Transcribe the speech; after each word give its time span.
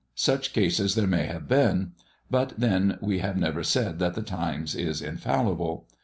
Such 0.15 0.51
cases 0.51 0.95
there 0.95 1.05
may 1.05 1.27
have 1.27 1.47
been; 1.47 1.91
but 2.27 2.53
then 2.59 2.97
we 3.01 3.19
have 3.19 3.37
never 3.37 3.61
said 3.63 3.99
that 3.99 4.15
the 4.15 4.23
Times 4.23 4.73
is 4.73 4.99
infallible. 4.99 5.85